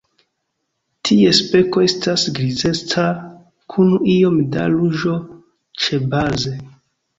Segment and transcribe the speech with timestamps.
[1.09, 3.05] Ties beko estas grizeca
[3.75, 5.17] kun iome da ruĝo
[5.85, 6.59] ĉebaze.